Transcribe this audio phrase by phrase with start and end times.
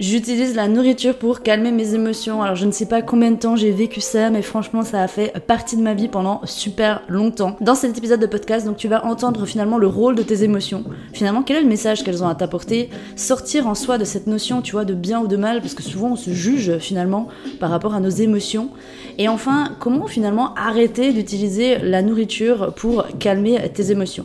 [0.00, 2.42] J'utilise la nourriture pour calmer mes émotions.
[2.42, 5.08] Alors je ne sais pas combien de temps j'ai vécu ça, mais franchement ça a
[5.08, 7.58] fait partie de ma vie pendant super longtemps.
[7.60, 10.84] Dans cet épisode de podcast, donc tu vas entendre finalement le rôle de tes émotions.
[11.12, 12.88] Finalement, quel est le message qu'elles ont à t'apporter?
[13.14, 15.82] Sortir en soi de cette notion, tu vois, de bien ou de mal, parce que
[15.82, 17.28] souvent on se juge finalement
[17.58, 18.70] par rapport à nos émotions.
[19.18, 24.24] Et enfin, comment finalement arrêter d'utiliser la nourriture pour calmer tes émotions?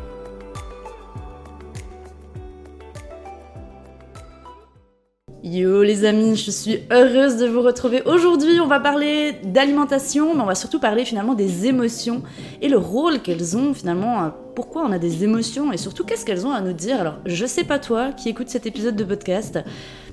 [5.53, 8.01] Yo les amis, je suis heureuse de vous retrouver.
[8.05, 12.23] Aujourd'hui, on va parler d'alimentation, mais on va surtout parler finalement des émotions
[12.61, 16.25] et le rôle qu'elles ont finalement, euh, pourquoi on a des émotions et surtout qu'est-ce
[16.25, 17.01] qu'elles ont à nous dire.
[17.01, 19.59] Alors, je sais pas toi qui écoute cet épisode de podcast,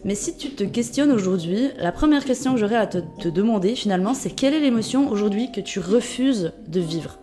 [0.05, 4.15] mais si tu te questionnes aujourd'hui, la première question que j'aurais à te demander finalement,
[4.15, 7.17] c'est quelle est l'émotion aujourd'hui que tu refuses de vivre?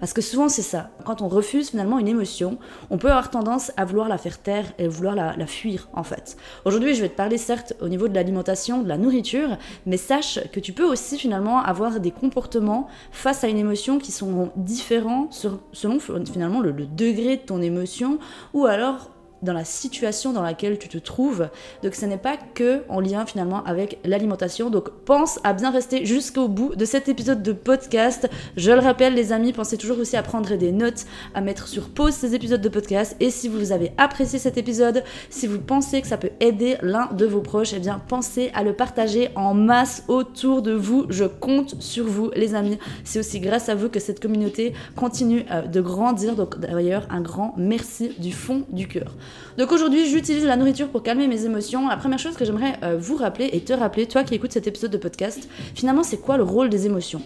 [0.00, 0.90] Parce que souvent c'est ça.
[1.04, 2.58] Quand on refuse finalement une émotion,
[2.90, 6.36] on peut avoir tendance à vouloir la faire taire et vouloir la, fuir en fait.
[6.64, 10.38] Aujourd'hui je vais te parler certes au niveau de l'alimentation, de la nourriture, mais sache
[10.52, 15.28] que tu peux aussi finalement avoir des comportements face à une émotion qui sont différents
[15.30, 18.18] selon finalement le, le degré de ton émotion
[18.52, 19.10] ou alors
[19.42, 21.48] dans la situation dans laquelle tu te trouves.
[21.82, 24.70] Donc ce n'est pas que en lien finalement avec l'alimentation.
[24.70, 28.28] Donc pense à bien rester jusqu'au bout de cet épisode de podcast.
[28.56, 31.88] Je le rappelle les amis, pensez toujours aussi à prendre des notes, à mettre sur
[31.88, 33.16] pause ces épisodes de podcast.
[33.20, 37.06] Et si vous avez apprécié cet épisode, si vous pensez que ça peut aider l'un
[37.12, 41.06] de vos proches, eh bien pensez à le partager en masse autour de vous.
[41.08, 42.78] Je compte sur vous les amis.
[43.04, 46.34] C'est aussi grâce à vous que cette communauté continue euh, de grandir.
[46.34, 49.14] Donc d'ailleurs un grand merci du fond du cœur.
[49.58, 51.88] Donc aujourd'hui, j'utilise la nourriture pour calmer mes émotions.
[51.88, 54.66] La première chose que j'aimerais euh, vous rappeler et te rappeler, toi qui écoutes cet
[54.66, 57.22] épisode de podcast, finalement, c'est quoi le rôle des émotions?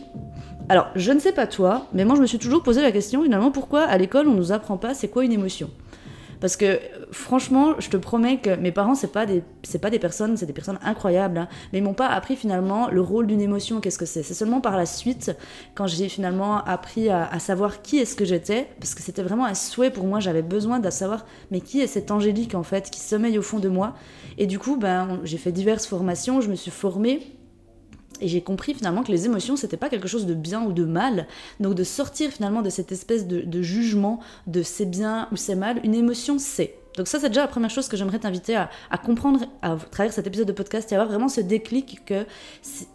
[0.68, 3.24] Alors, je ne sais pas toi, mais moi je me suis toujours posé la question
[3.24, 5.68] finalement pourquoi à l'école on nous apprend pas c'est quoi une émotion?
[6.40, 6.80] Parce que
[7.12, 9.42] franchement, je te promets que mes parents, c'est pas des,
[9.80, 13.00] pas des personnes, c'est des personnes incroyables, hein, mais ils m'ont pas appris finalement le
[13.00, 14.22] rôle d'une émotion, qu'est-ce que c'est?
[14.22, 15.36] C'est seulement par la suite,
[15.74, 19.54] quand j'ai finalement appris à, savoir qui est-ce que j'étais, parce que c'était vraiment un
[19.54, 23.00] souhait pour moi, j'avais besoin de savoir, mais qui est cette Angélique en fait, qui
[23.00, 23.94] sommeille au fond de moi?
[24.38, 27.39] Et du coup, ben, j'ai fait diverses formations, je me suis formée
[28.20, 30.84] et j'ai compris finalement que les émotions, c'était pas quelque chose de bien ou de
[30.84, 31.26] mal.
[31.58, 35.80] Donc de sortir finalement de cette espèce de, jugement de c'est bien ou c'est mal,
[35.84, 36.76] une émotion c'est.
[36.96, 38.68] Donc ça, c'est déjà la première chose que j'aimerais t'inviter à,
[39.04, 42.26] comprendre à travers cet épisode de podcast et avoir vraiment ce déclic que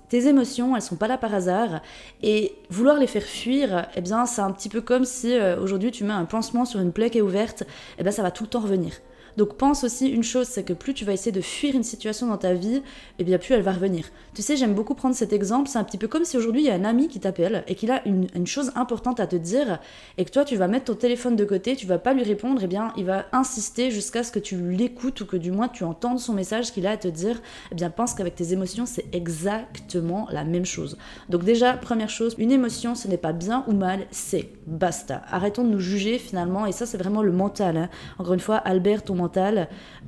[0.09, 1.81] tes émotions, elles sont pas là par hasard.
[2.21, 5.91] Et vouloir les faire fuir, eh bien, c'est un petit peu comme si euh, aujourd'hui
[5.91, 7.63] tu mets un pansement sur une plaie qui est ouverte,
[7.97, 8.93] eh bien, ça va tout le temps revenir.
[9.37, 12.27] Donc pense aussi une chose, c'est que plus tu vas essayer de fuir une situation
[12.27, 12.81] dans ta vie,
[13.19, 14.05] eh bien plus elle va revenir.
[14.33, 16.67] Tu sais, j'aime beaucoup prendre cet exemple, c'est un petit peu comme si aujourd'hui il
[16.67, 19.79] y a un ami qui t'appelle et qu'il a une, chose importante à te dire
[20.17, 22.61] et que toi tu vas mettre ton téléphone de côté, tu vas pas lui répondre,
[22.63, 25.83] eh bien il va insister jusqu'à ce que tu l'écoutes ou que du moins tu
[25.83, 27.41] entendes son message qu'il a à te dire.
[27.71, 29.05] Eh bien pense qu'avec tes émotions c'est
[30.31, 30.97] la même chose.
[31.29, 35.21] Donc déjà, première chose, une émotion ce n'est pas bien ou mal, c'est basta.
[35.29, 37.77] Arrêtons de nous juger finalement et ça c'est vraiment le mental.
[37.77, 37.89] Hein.
[38.17, 39.15] Encore une fois, Albert, ton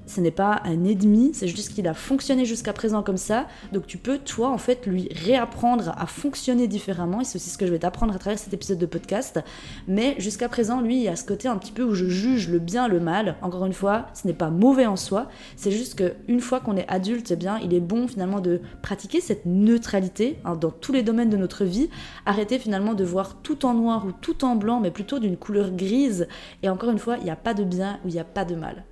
[0.06, 3.48] ce n'est pas un ennemi, c'est juste qu'il a fonctionné jusqu'à présent comme ça.
[3.74, 7.22] Donc tu peux, toi, en fait, lui réapprendre à fonctionner différemment.
[7.22, 9.40] Et c'est aussi ce que je vais t'apprendre à travers cet épisode de podcast.
[9.88, 12.50] Mais jusqu'à présent, lui, il y a ce côté un petit peu où je juge
[12.50, 13.36] le bien, le mal.
[13.42, 15.28] Encore une fois, ce n'est pas mauvais en soi.
[15.56, 19.19] C'est juste qu'une fois qu'on est adulte, eh bien, il est bon finalement de pratiquer
[19.19, 19.76] cette neutralité
[20.45, 21.89] hein, dans tous les domaines de notre vie.
[22.25, 25.71] Arrêter finalement de voir tout en noir ou tout en blanc, mais plutôt d'une couleur
[25.71, 26.27] grise.
[26.63, 28.45] Et encore une fois, il n'y a pas de bien ou il n'y a pas
[28.45, 28.83] de mal.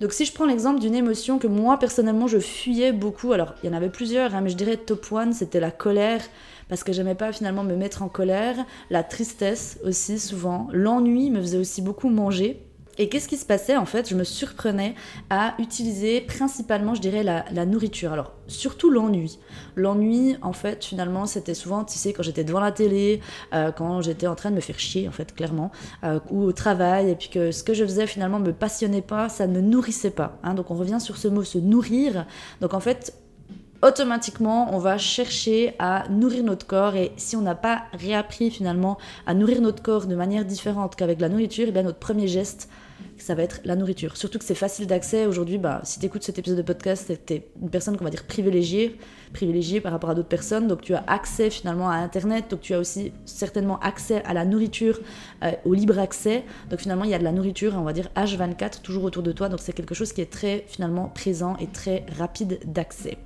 [0.00, 3.66] Donc si je prends l'exemple d'une émotion que moi personnellement je fuyais beaucoup, alors il
[3.68, 6.22] y en avait plusieurs, hein, mais je dirais top one, c'était la colère,
[6.68, 8.54] parce que j'aimais pas finalement me mettre en colère,
[8.90, 12.67] la tristesse aussi souvent, l'ennui me faisait aussi beaucoup manger.
[12.98, 14.96] Et qu'est-ce qui se passait en fait Je me surprenais
[15.30, 18.12] à utiliser principalement, je dirais, la, nourriture.
[18.12, 19.38] Alors, surtout l'ennui.
[19.76, 23.20] L'ennui, en fait, finalement, c'était souvent, tu sais, quand j'étais devant la télé,
[23.54, 25.70] euh, quand j'étais en train de me faire chier, en fait, clairement,
[26.02, 29.28] euh, ou au travail, et puis que ce que je faisais finalement me passionnait pas,
[29.28, 30.38] ça ne me nourrissait pas.
[30.42, 30.54] Hein.
[30.54, 32.26] Donc, on revient sur ce mot, se nourrir.
[32.60, 33.14] Donc, en fait,
[33.82, 38.98] automatiquement, on va chercher à nourrir notre corps et si on n'a pas réappris finalement
[39.24, 42.26] à nourrir notre corps de manière différente qu'avec la nourriture, et eh bien notre premier
[42.26, 42.68] geste
[43.22, 44.16] ça va être la nourriture.
[44.16, 45.58] Surtout que c'est facile d'accès aujourd'hui.
[45.58, 48.24] Bah, si tu écoutes cet épisode de podcast, tu es une personne qu'on va dire
[48.24, 48.96] privilégiée,
[49.32, 50.66] privilégiée par rapport à d'autres personnes.
[50.68, 52.46] Donc tu as accès finalement à Internet.
[52.50, 55.00] Donc tu as aussi certainement accès à la nourriture,
[55.44, 56.44] euh, au libre accès.
[56.70, 59.32] Donc finalement, il y a de la nourriture, on va dire H24, toujours autour de
[59.32, 59.48] toi.
[59.48, 63.18] Donc c'est quelque chose qui est très finalement présent et très rapide d'accès.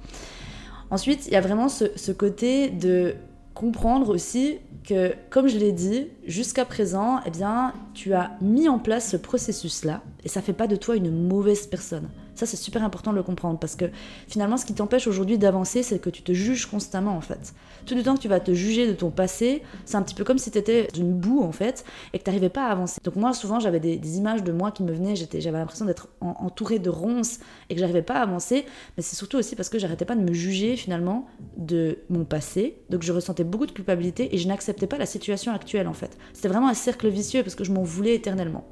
[0.91, 3.15] Ensuite, il y a vraiment ce, ce côté de
[3.55, 8.79] comprendre aussi que, comme je l'ai dit, jusqu'à présent, eh bien, tu as mis en
[8.79, 12.09] place ce processus-là, et ça fait pas de toi une mauvaise personne.
[12.47, 13.87] C'est super important de le comprendre parce que
[14.29, 17.55] finalement, ce qui t'empêche aujourd'hui d'avancer, c'est que tu te juges constamment en fait.
[17.87, 20.25] Tout le temps que tu vas te juger de ton passé, c'est un petit peu
[20.25, 23.01] comme si tu étais une boue en fait et que tu n'arrivais pas à avancer.
[23.05, 26.79] Donc, moi, souvent, j'avais des, images de moi qui me venaient, j'avais l'impression d'être entourée
[26.79, 27.39] de ronces
[27.71, 28.67] et que j'arrivais pas à avancer.
[28.97, 32.77] Mais c'est surtout aussi parce que j'arrêtais pas de me juger finalement de mon passé.
[32.91, 36.17] Donc, je ressentais beaucoup de culpabilité et je n'acceptais pas la situation actuelle en fait.
[36.33, 38.65] C'était vraiment un cercle vicieux parce que je m'en voulais éternellement.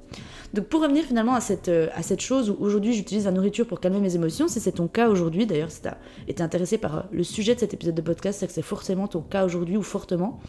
[0.52, 3.59] Donc pour revenir finalement à cette, euh, à cette chose où aujourd'hui j'utilise la nourriture
[3.64, 5.88] pour calmer mes émotions, si c'est ton cas aujourd'hui, d'ailleurs si tu
[6.28, 9.08] été intéressé par euh, le sujet de cet épisode de podcast, c'est que c'est forcément
[9.08, 10.40] ton cas aujourd'hui ou fortement,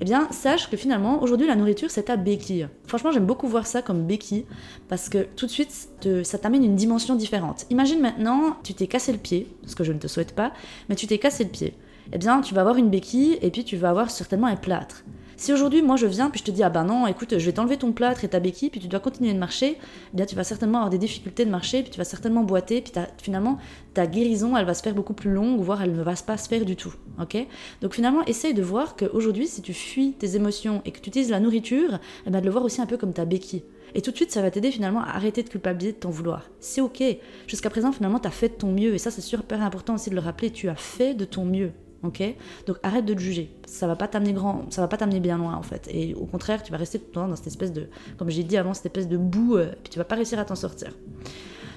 [0.00, 2.68] eh bien sache que finalement aujourd'hui la nourriture c'est ta béquille.
[2.86, 4.44] Franchement j'aime beaucoup voir ça comme béquille
[4.88, 5.88] parce que tout de suite
[6.22, 7.66] ça t'amène une dimension différente.
[7.70, 10.52] Imagine maintenant tu t'es cassé le pied, ce que je ne te souhaite pas,
[10.88, 11.74] mais tu t'es cassé le pied.
[12.12, 15.04] Eh bien tu vas avoir une béquille et puis tu vas avoir certainement un plâtre.
[15.38, 17.52] Si aujourd'hui, moi, je viens, puis je te dis, ah ben non, écoute, je vais
[17.52, 20.34] t'enlever ton plâtre et ta béquille, puis tu dois continuer de marcher, eh bien, tu
[20.34, 23.58] vas certainement avoir des difficultés de marcher, puis tu vas certainement boiter, puis finalement,
[23.92, 26.48] ta guérison, elle va se faire beaucoup plus longue, voire elle ne va pas se
[26.48, 26.94] faire du tout.
[27.20, 27.36] Ok?
[27.82, 31.30] Donc finalement, essaye de voir qu'aujourd'hui, si tu fuis tes émotions et que tu utilises
[31.30, 33.64] la nourriture, eh ben, de le voir aussi un peu comme ta béquille.
[33.94, 36.50] Et tout de suite, ça va t'aider finalement à arrêter de culpabiliser de t'en vouloir.
[36.60, 37.02] C'est ok.
[37.46, 38.94] Jusqu'à présent, finalement, tu as fait de ton mieux.
[38.94, 40.50] Et ça, c'est super important aussi de le rappeler.
[40.50, 42.22] Tu as fait de ton mieux ok
[42.66, 45.38] Donc arrête de te juger, ça va pas t'amener grand, ça va pas t'amener bien
[45.38, 45.88] loin en fait.
[45.92, 47.88] Et au contraire, tu vas rester tout le temps dans cette espèce de,
[48.18, 50.44] comme j'ai dit avant, cette espèce de boue, euh, puis tu vas pas réussir à
[50.44, 50.90] t'en sortir.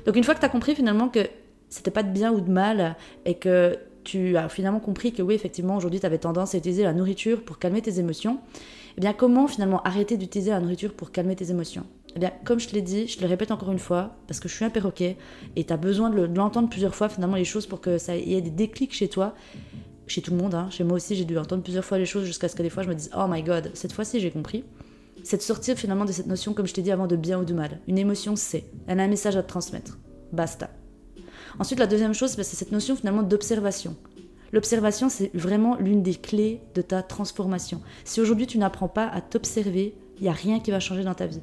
[0.06, 1.28] Donc une fois que tu as compris finalement que
[1.70, 2.96] c'était pas de bien ou de mal
[3.26, 6.84] et que tu as finalement compris que oui, effectivement, aujourd'hui, tu avais tendance à utiliser
[6.84, 8.40] la nourriture pour calmer tes émotions,
[8.98, 11.86] eh bien, comment finalement arrêter d'utiliser la nourriture pour calmer tes émotions?
[12.16, 14.50] Eh bien, comme je te l'ai dit, je le répète encore une fois, parce que
[14.50, 15.18] je suis un perroquet,
[15.56, 18.34] et tu as besoin de l'entendre plusieurs fois, finalement, les choses pour que ça y
[18.34, 19.36] ait des déclics chez toi,
[20.12, 20.70] chez tout le monde, hein.
[20.70, 22.84] chez moi aussi, j'ai dû entendre plusieurs fois les choses jusqu'à ce que des fois
[22.84, 24.64] je me dise Oh my god, cette fois-ci j'ai compris.
[25.24, 27.46] C'est de sortir finalement de cette notion, comme je t'ai dit avant, de bien ou
[27.46, 27.80] de mal.
[27.88, 28.64] Une émotion, c'est.
[28.88, 29.98] Elle a un message à te transmettre.
[30.32, 30.70] Basta.
[31.60, 33.98] Ensuite, la deuxième chose, c'est cette notion finalement d'observation.
[34.52, 37.82] L'observation, c'est vraiment l'une des clés de ta transformation.
[38.04, 41.14] Si aujourd'hui tu n'apprends pas à t'observer, il n'y a rien qui va changer dans
[41.14, 41.42] ta vie.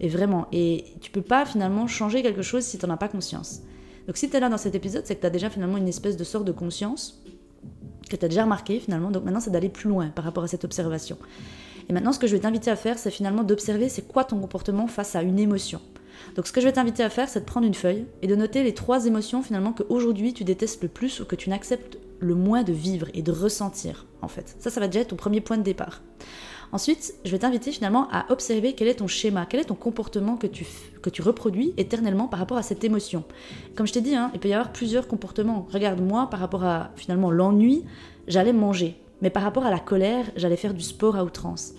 [0.00, 3.08] Et vraiment, et tu peux pas finalement changer quelque chose si tu n'en as pas
[3.08, 3.60] conscience.
[4.06, 5.88] Donc si tu es là dans cet épisode, c'est que tu as déjà finalement une
[5.88, 7.22] espèce de sorte de conscience
[8.08, 9.10] que tu as déjà remarqué finalement.
[9.10, 11.18] Donc maintenant, c'est d'aller plus loin par rapport à cette observation.
[11.88, 14.38] Et maintenant, ce que je vais t'inviter à faire, c'est finalement d'observer c'est quoi ton
[14.38, 15.80] comportement face à une émotion.
[16.34, 18.34] Donc ce que je vais t'inviter à faire, c'est de prendre une feuille et de
[18.34, 21.98] noter les trois émotions finalement que aujourd'hui tu détestes le plus ou que tu n'acceptes
[22.20, 24.56] le moins de vivre et de ressentir en fait.
[24.58, 26.02] Ça, ça va déjà être ton premier point de départ.
[26.72, 30.36] Ensuite, je vais t'inviter finalement à observer quel est ton schéma, quel est ton comportement
[30.36, 30.66] que tu,
[31.02, 33.24] que tu reproduis éternellement par rapport à cette émotion.
[33.74, 35.66] Comme je t'ai dit, hein, il peut y avoir plusieurs comportements.
[35.72, 37.84] Regarde, moi, par rapport à finalement l'ennui,
[38.26, 38.96] j'allais manger.
[39.22, 41.72] Mais par rapport à la colère, j'allais faire du sport à outrance.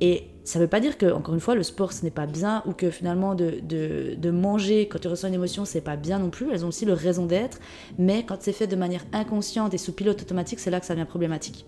[0.00, 2.26] Et ça ne veut pas dire que, encore une fois, le sport ce n'est pas
[2.26, 6.18] bien ou que finalement de, de, manger quand tu ressens une émotion c'est pas bien
[6.18, 6.50] non plus.
[6.52, 7.58] Elles ont aussi leur raison d'être.
[7.98, 10.94] Mais quand c'est fait de manière inconsciente et sous pilote automatique, c'est là que ça
[10.94, 11.66] devient problématique.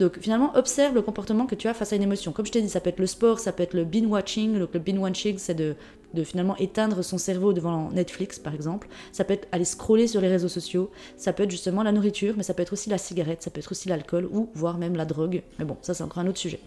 [0.00, 2.32] Donc finalement, observe le comportement que tu as face à une émotion.
[2.32, 4.58] Comme je t'ai dit, ça peut être le sport, ça peut être le binge watching.
[4.58, 5.76] Donc le binge watching, c'est de,
[6.14, 8.88] de, finalement éteindre son cerveau devant Netflix, par exemple.
[9.12, 10.90] Ça peut être aller scroller sur les réseaux sociaux.
[11.18, 13.60] Ça peut être justement la nourriture, mais ça peut être aussi la cigarette, ça peut
[13.60, 15.42] être aussi l'alcool ou voire même la drogue.
[15.58, 16.60] Mais bon, ça c'est encore un autre sujet.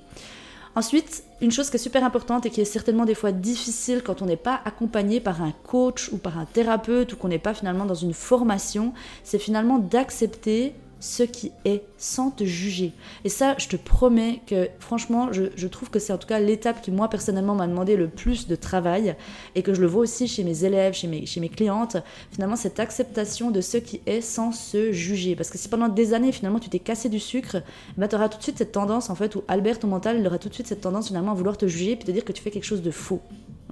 [0.76, 4.22] Ensuite, une chose qui est super importante et qui est certainement des fois difficile quand
[4.22, 7.54] on n'est pas accompagné par un coach ou par un thérapeute ou qu'on n'est pas
[7.54, 10.74] finalement dans une formation, c'est finalement d'accepter
[11.04, 12.94] ce qui est sans te juger.
[13.26, 16.82] Et ça, je te promets que franchement, je, trouve que c'est en tout cas l'étape
[16.82, 19.18] qui moi personnellement m'a demandé le plus de travail
[19.56, 21.98] et que je le vois aussi chez mes élèves, chez mes, chez mes clientes,
[22.32, 25.36] finalement cette acceptation de ce qui est sans se juger.
[25.36, 27.58] Parce que si pendant des années finalement tu t'es cassé du sucre,
[27.98, 30.26] bah, tu auras tout de suite cette tendance en fait, où Albert, ton mental, il
[30.26, 32.32] aura tout de suite cette tendance finalement à vouloir te juger et te dire que
[32.32, 33.20] tu fais quelque chose de faux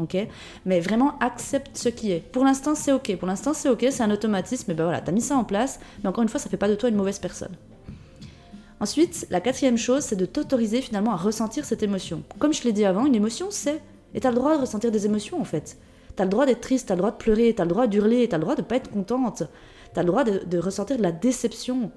[0.01, 0.17] ok
[0.65, 2.19] Mais vraiment accepte ce qui est.
[2.19, 3.15] Pour l'instant, c'est ok.
[3.17, 5.79] Pour l'instant, c'est ok, c'est un automatisme, mais ben voilà, t'as mis ça en place,
[6.03, 7.55] mais encore une fois, ça fait pas de toi une mauvaise personne.
[8.79, 12.23] Ensuite, la quatrième chose, c'est de t'autoriser finalement à ressentir cette émotion.
[12.39, 13.79] Comme je l'ai dit avant, une émotion, c'est.
[14.15, 15.77] Et t'as le droit de ressentir des émotions en fait.
[16.15, 18.37] T'as le droit d'être triste, t'as le droit de pleurer, t'as le droit d'hurler, t'as
[18.37, 19.43] le droit de pas être contente,
[19.93, 21.91] t'as le droit de, de ressentir de la déception,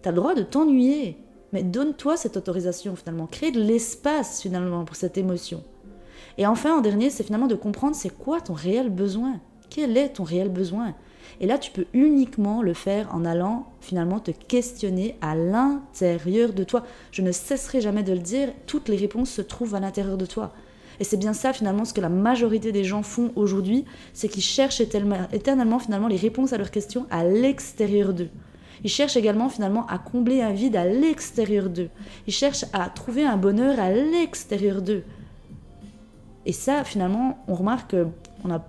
[0.00, 1.18] t'as le droit de t'ennuyer.
[1.52, 5.62] Mais donne-toi cette autorisation finalement, crée de l'espace finalement pour cette émotion.
[6.38, 9.40] Et enfin, en dernier, c'est finalement de comprendre c'est quoi ton réel besoin.
[9.70, 10.94] Quel est ton réel besoin?
[11.40, 16.62] Et là, tu peux uniquement le faire en allant finalement te questionner à l'intérieur de
[16.62, 16.84] toi.
[17.10, 20.26] Je ne cesserai jamais de le dire, toutes les réponses se trouvent à l'intérieur de
[20.26, 20.52] toi.
[21.00, 24.42] Et c'est bien ça finalement ce que la majorité des gens font aujourd'hui, c'est qu'ils
[24.42, 28.28] cherchent éternellement finalement les réponses à leurs questions à l'extérieur d'eux.
[28.84, 31.88] Ils cherchent également finalement à combler un vide à l'extérieur d'eux.
[32.26, 35.02] Ils cherchent à trouver un bonheur à l'extérieur d'eux.
[36.46, 37.94] Et ça, finalement, on remarque
[38.42, 38.64] qu'on a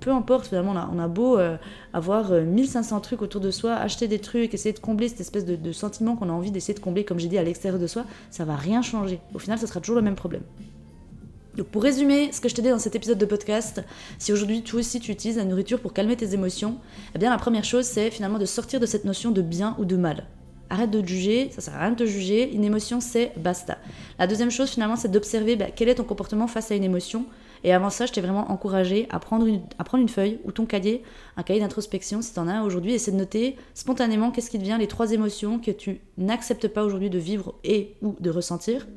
[0.00, 1.56] peu importe finalement, on a, beau euh,
[1.94, 5.46] avoir 1500 euh, trucs autour de soi, acheter des trucs, essayer de combler cette espèce
[5.46, 7.86] de, de sentiment qu'on a envie d'essayer de combler, comme j'ai dit, à l'extérieur de
[7.86, 9.20] soi, ça va rien changer.
[9.32, 10.42] Au final, ça sera toujours le même problème.
[11.56, 13.82] Donc pour résumer ce que je t'ai dit dans cet épisode de podcast,
[14.18, 16.78] si aujourd'hui toi aussi tu utilises la nourriture pour calmer tes émotions,
[17.14, 19.84] eh bien la première chose c'est finalement de sortir de cette notion de bien ou
[19.84, 20.26] de mal.
[20.74, 23.78] Arrête de juger, ça sert à rien de te juger, une émotion c'est basta.
[24.18, 27.26] La deuxième chose finalement c'est d'observer bah, quel est ton comportement face à une émotion.
[27.62, 31.04] Et avant ça, je t'ai vraiment encouragé à prendre, une, feuille ou ton cahier,
[31.36, 34.58] un cahier d'introspection si tu en as aujourd'hui, et c'est de noter spontanément qu'est-ce qui
[34.58, 38.88] devient les trois émotions que tu n'acceptes pas aujourd'hui de vivre et ou de ressentir.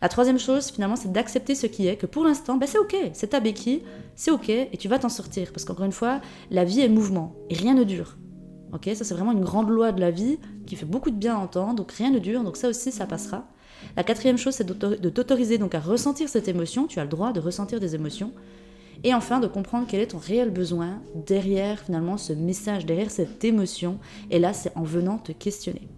[0.00, 2.96] La troisième chose, finalement, c'est d'accepter ce qui est, que pour l'instant, ben, c'est ok,
[3.12, 3.82] c'est ta béquille,
[4.16, 5.52] c'est ok, et tu vas t'en sortir.
[5.52, 8.16] Parce qu'encore une fois, la vie est mouvement, et rien ne dure.
[8.72, 11.34] Ok, ça c'est vraiment une grande loi de la vie qui fait beaucoup de bien
[11.34, 13.44] à entendre, donc rien ne dure, donc ça aussi ça passera.
[13.96, 17.32] La quatrième chose, c'est de t'autoriser donc à ressentir cette émotion, tu as le droit
[17.32, 18.32] de ressentir des émotions.
[19.04, 23.44] Et enfin, de comprendre quel est ton réel besoin derrière finalement ce message, derrière cette
[23.44, 23.98] émotion.
[24.30, 25.88] Et là, c'est en venant te questionner.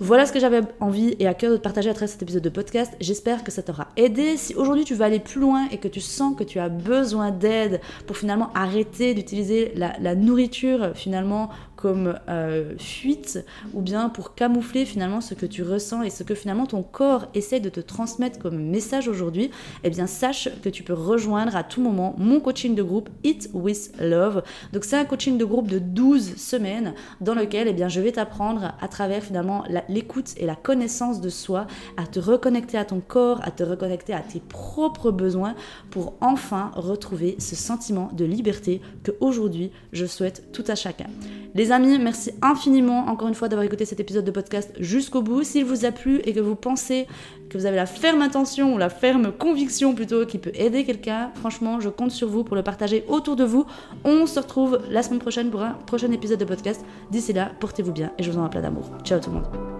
[0.00, 2.48] Voilà ce que j'avais envie et à cœur de partager à travers cet épisode de
[2.48, 2.94] podcast.
[3.00, 4.36] J'espère que ça t'aura aidé.
[4.36, 7.30] Si aujourd'hui tu veux aller plus loin et que tu sens que tu as besoin
[7.30, 11.48] d'aide pour finalement arrêter d'utiliser la, nourriture finalement
[11.84, 16.34] comme euh, fuite ou bien pour camoufler finalement ce que tu ressens et ce que
[16.34, 19.50] finalement ton corps essaie de te transmettre comme message aujourd'hui,
[19.82, 23.50] eh bien sache que tu peux rejoindre à tout moment mon coaching de groupe Eat
[23.52, 24.42] with Love.
[24.72, 28.12] Donc c'est un coaching de groupe de 12 semaines dans lequel eh bien, je vais
[28.12, 31.66] t'apprendre à travers finalement l'écoute et la connaissance de soi
[31.98, 35.54] à te reconnecter à ton corps, à te reconnecter à tes propres besoins
[35.90, 41.08] pour enfin retrouver ce sentiment de liberté que aujourd'hui je souhaite tout à chacun.
[41.54, 45.42] Les amis, merci infiniment encore une fois d'avoir écouté cet épisode de podcast jusqu'au bout.
[45.42, 47.06] S'il vous a plu et que vous pensez
[47.50, 51.30] que vous avez la ferme intention ou la ferme conviction plutôt qui peut aider quelqu'un,
[51.34, 53.66] franchement, je compte sur vous pour le partager autour de vous.
[54.04, 56.84] On se retrouve la semaine prochaine pour un prochain épisode de podcast.
[57.10, 58.90] D'ici là, portez-vous bien et je vous envoie plein d'amour.
[59.04, 59.73] Ciao tout le monde.